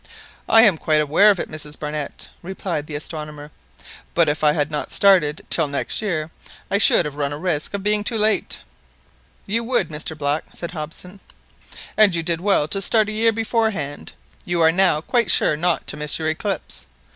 "I 0.49 0.63
am 0.63 0.79
quite 0.79 0.99
aware 0.99 1.29
of 1.29 1.39
it, 1.39 1.47
Mrs 1.47 1.77
Barnett," 1.77 2.27
replied 2.41 2.87
the 2.87 2.95
astronomer; 2.95 3.51
"but 4.15 4.27
if 4.27 4.43
I 4.43 4.53
had 4.53 4.71
not 4.71 4.91
started 4.91 5.45
till 5.51 5.67
next 5.67 6.01
year 6.01 6.31
I 6.71 6.79
should 6.79 7.05
have 7.05 7.13
run 7.13 7.31
a 7.31 7.37
risk 7.37 7.75
of 7.75 7.83
being 7.83 8.03
too 8.03 8.17
late." 8.17 8.61
"You 9.45 9.63
would, 9.63 9.89
Mr 9.89 10.17
Black," 10.17 10.45
said 10.55 10.71
Hobson, 10.71 11.19
"and 11.95 12.15
you 12.15 12.23
did 12.23 12.41
well 12.41 12.67
to 12.69 12.81
start 12.81 13.09
a 13.09 13.11
year 13.11 13.31
beforehand. 13.31 14.13
You 14.43 14.59
are 14.61 14.71
now 14.71 15.01
quite 15.01 15.29
sure 15.29 15.55
not 15.55 15.85
to 15.85 15.97
miss 15.97 16.17
your 16.17 16.29
eclipse. 16.29 16.87